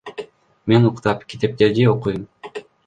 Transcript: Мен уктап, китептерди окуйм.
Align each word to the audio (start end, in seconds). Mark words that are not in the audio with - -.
Мен 0.71 0.81
уктап, 0.91 1.19
китептерди 1.35 1.83
окуйм. 1.95 2.21